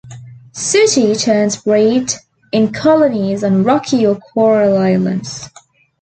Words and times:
Sooty 0.53 1.13
terns 1.13 1.57
breed 1.57 2.11
in 2.51 2.73
colonies 2.73 3.43
on 3.43 3.63
rocky 3.63 4.03
or 4.07 4.15
coral 4.15 4.75
islands. 4.79 5.47